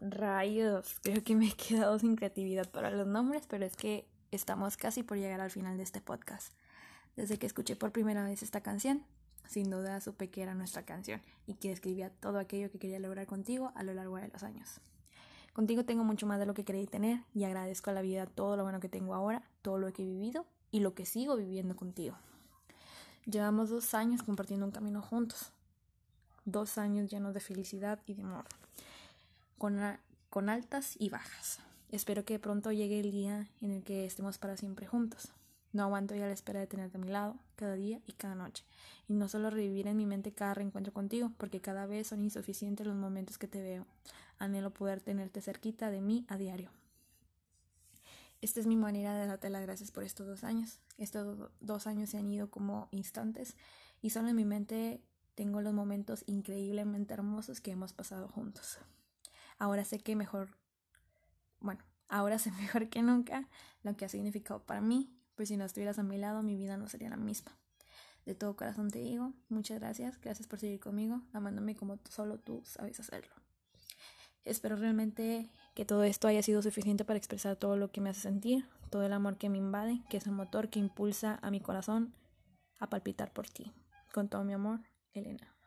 [0.00, 4.78] Rayos, creo que me he quedado sin creatividad para los nombres, pero es que estamos
[4.78, 6.54] casi por llegar al final de este podcast.
[7.16, 9.04] Desde que escuché por primera vez esta canción,
[9.46, 13.26] sin duda supe que era nuestra canción y que describía todo aquello que quería lograr
[13.26, 14.80] contigo a lo largo de los años.
[15.52, 18.56] Contigo tengo mucho más de lo que quería tener y agradezco a la vida todo
[18.56, 21.76] lo bueno que tengo ahora, todo lo que he vivido y lo que sigo viviendo
[21.76, 22.16] contigo.
[23.26, 25.52] Llevamos dos años compartiendo un camino juntos,
[26.46, 28.46] dos años llenos de felicidad y de amor
[29.60, 31.58] con, altas y bajas.
[31.90, 35.32] Espero que pronto llegue el día en el que estemos para siempre juntos.
[35.74, 38.64] No aguanto ya la espera de tenerte a mi lado, cada día y cada noche.
[39.06, 42.86] Y no solo revivir en mi mente cada reencuentro contigo, porque cada vez son insuficientes
[42.86, 43.86] los momentos que te veo.
[44.38, 46.70] Anhelo poder tenerte cerquita de mí a diario.
[48.40, 50.80] Esta es mi manera de darte las gracias por estos dos años.
[50.96, 53.56] Estos dos años se han ido como instantes
[54.00, 55.02] y solo en mi mente
[55.34, 58.78] tengo los momentos increíblemente hermosos que hemos pasado juntos.
[59.60, 60.56] Ahora sé que mejor,
[61.60, 63.48] bueno, ahora sé mejor que nunca
[63.82, 66.76] lo que ha significado para mí, pues si no estuvieras a mi lado mi vida
[66.76, 67.56] no sería la misma.
[68.24, 72.62] De todo corazón te digo, muchas gracias, gracias por seguir conmigo, amándome como solo tú
[72.64, 73.34] sabes hacerlo.
[74.44, 78.22] Espero realmente que todo esto haya sido suficiente para expresar todo lo que me hace
[78.22, 81.60] sentir, todo el amor que me invade, que es el motor que impulsa a mi
[81.60, 82.14] corazón
[82.78, 83.72] a palpitar por ti.
[84.12, 84.80] Con todo mi amor,
[85.12, 85.59] Elena.